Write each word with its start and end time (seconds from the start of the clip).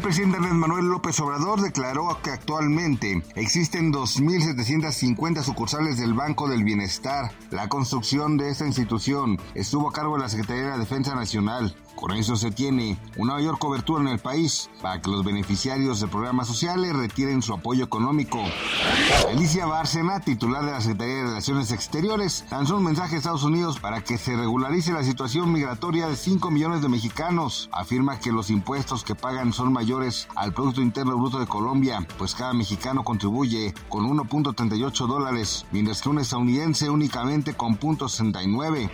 El 0.00 0.04
presidente 0.04 0.38
Andrés 0.38 0.54
Manuel 0.54 0.86
López 0.86 1.20
Obrador 1.20 1.60
declaró 1.60 2.16
que 2.22 2.30
actualmente 2.30 3.22
existen 3.34 3.92
2.750 3.92 5.42
sucursales 5.42 5.98
del 5.98 6.14
Banco 6.14 6.48
del 6.48 6.64
Bienestar. 6.64 7.32
La 7.50 7.68
construcción 7.68 8.38
de 8.38 8.48
esta 8.48 8.66
institución 8.66 9.38
estuvo 9.54 9.90
a 9.90 9.92
cargo 9.92 10.16
de 10.16 10.22
la 10.22 10.30
Secretaría 10.30 10.62
de 10.62 10.70
la 10.70 10.78
Defensa 10.78 11.14
Nacional. 11.14 11.76
Con 11.96 12.12
eso 12.12 12.34
se 12.36 12.50
tiene 12.50 12.96
una 13.18 13.34
mayor 13.34 13.58
cobertura 13.58 14.00
en 14.00 14.08
el 14.08 14.20
país 14.20 14.70
para 14.80 15.02
que 15.02 15.10
los 15.10 15.22
beneficiarios 15.22 16.00
de 16.00 16.08
programas 16.08 16.48
sociales 16.48 16.96
retiren 16.96 17.42
su 17.42 17.52
apoyo 17.52 17.84
económico. 17.84 18.42
Alicia 19.28 19.66
Bárcena, 19.66 20.20
titular 20.20 20.64
de 20.64 20.72
la 20.72 20.80
Secretaría 20.80 21.16
de 21.16 21.22
Relaciones 21.24 21.72
Exteriores, 21.72 22.46
lanzó 22.50 22.78
un 22.78 22.84
mensaje 22.84 23.16
a 23.16 23.18
Estados 23.18 23.42
Unidos 23.42 23.78
para 23.80 24.02
que 24.02 24.16
se 24.16 24.34
regularice 24.34 24.92
la 24.92 25.04
situación 25.04 25.52
migratoria 25.52 26.08
de 26.08 26.16
5 26.16 26.50
millones 26.50 26.80
de 26.80 26.88
mexicanos. 26.88 27.68
Afirma 27.70 28.18
que 28.18 28.32
los 28.32 28.48
impuestos 28.48 29.04
que 29.04 29.14
pagan 29.14 29.52
son 29.52 29.70
mayores 29.70 29.89
al 30.36 30.52
Producto 30.52 30.80
Interno 30.80 31.16
Bruto 31.16 31.40
de 31.40 31.48
Colombia, 31.48 32.06
pues 32.16 32.36
cada 32.36 32.52
mexicano 32.52 33.02
contribuye 33.02 33.74
con 33.88 34.08
1.38 34.08 35.06
dólares, 35.08 35.66
mientras 35.72 36.00
que 36.00 36.08
un 36.08 36.20
estadounidense 36.20 36.88
únicamente 36.88 37.54
con 37.54 37.76
.69. 37.76 38.88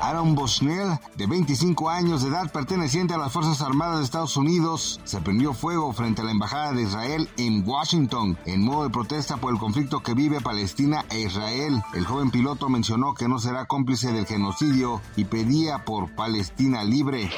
Aaron 0.00 0.34
Bushnell, 0.34 0.98
de 1.14 1.26
25 1.26 1.88
años 1.88 2.22
de 2.22 2.30
edad, 2.30 2.50
perteneciente 2.50 3.14
a 3.14 3.18
las 3.18 3.32
Fuerzas 3.32 3.62
Armadas 3.62 3.98
de 3.98 4.04
Estados 4.04 4.36
Unidos, 4.36 5.00
se 5.04 5.20
prendió 5.20 5.54
fuego 5.54 5.92
frente 5.92 6.22
a 6.22 6.24
la 6.24 6.32
Embajada 6.32 6.72
de 6.72 6.82
Israel 6.82 7.28
en 7.36 7.62
Washington 7.66 8.36
en 8.44 8.64
modo 8.64 8.84
de 8.84 8.90
protesta 8.90 9.36
por 9.36 9.52
el 9.52 9.60
conflicto 9.60 10.02
que 10.02 10.14
vive 10.14 10.40
Palestina 10.40 11.04
e 11.10 11.20
Israel. 11.20 11.80
El 11.94 12.06
joven 12.06 12.30
piloto 12.30 12.68
mencionó 12.68 13.14
que 13.14 13.28
no 13.28 13.38
será 13.38 13.66
cómplice 13.66 14.12
del 14.12 14.26
genocidio 14.26 15.00
y 15.16 15.24
pedía 15.24 15.84
por 15.84 16.14
Palestina 16.14 16.82
libre. 16.82 17.30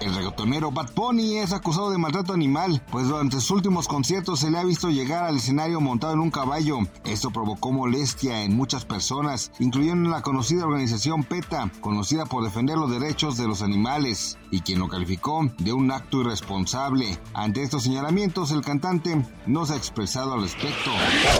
El 0.00 0.14
reggaetonero 0.14 0.70
Bad 0.70 0.94
Bunny 0.94 1.38
es 1.38 1.45
acusado 1.52 1.90
de 1.90 1.98
maltrato 1.98 2.32
animal, 2.32 2.82
pues 2.90 3.08
durante 3.08 3.40
sus 3.40 3.50
últimos 3.50 3.88
conciertos 3.88 4.40
se 4.40 4.50
le 4.50 4.58
ha 4.58 4.64
visto 4.64 4.90
llegar 4.90 5.24
al 5.24 5.36
escenario 5.36 5.80
montado 5.80 6.14
en 6.14 6.20
un 6.20 6.30
caballo. 6.30 6.78
Esto 7.04 7.30
provocó 7.30 7.72
molestia 7.72 8.42
en 8.42 8.56
muchas 8.56 8.84
personas, 8.84 9.52
incluyendo 9.58 10.10
la 10.10 10.22
conocida 10.22 10.64
organización 10.64 11.24
PETA, 11.24 11.70
conocida 11.80 12.26
por 12.26 12.44
defender 12.44 12.76
los 12.76 12.90
derechos 12.90 13.36
de 13.36 13.46
los 13.46 13.62
animales, 13.62 14.38
y 14.50 14.60
quien 14.60 14.78
lo 14.78 14.88
calificó 14.88 15.50
de 15.58 15.72
un 15.72 15.90
acto 15.90 16.20
irresponsable. 16.20 17.18
Ante 17.34 17.62
estos 17.62 17.82
señalamientos, 17.82 18.50
el 18.50 18.62
cantante 18.62 19.24
no 19.46 19.66
se 19.66 19.74
ha 19.74 19.76
expresado 19.76 20.34
al 20.34 20.42
respecto. 20.42 20.90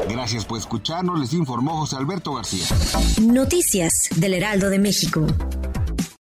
Gracias 0.09 0.45
por 0.45 0.59
escucharnos, 0.59 1.19
les 1.19 1.33
informó 1.33 1.77
José 1.79 1.97
Alberto 1.97 2.35
García. 2.35 2.67
Noticias 3.21 4.09
del 4.17 4.35
Heraldo 4.35 4.71
de 4.71 4.79
México. 4.79 5.27